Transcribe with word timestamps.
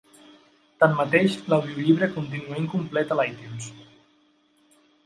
Tanmateix, 0.83 1.35
l'audiollibre 1.53 2.09
continua 2.17 2.59
incomplet 2.65 3.13
a 3.17 3.21
l'iTunes. 3.21 3.71